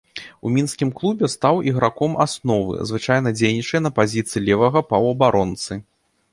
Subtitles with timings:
[0.47, 5.73] У мінскім клубе стаў іграком асновы, звычайна дзейнічае на пазіцыі левага паўабаронцы.